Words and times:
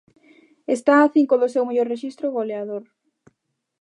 Está 0.75 0.93
a 1.01 1.11
cinco 1.15 1.35
do 1.41 1.51
seu 1.53 1.63
mellor 1.67 1.87
rexistro 1.93 2.27
goleador. 2.37 2.83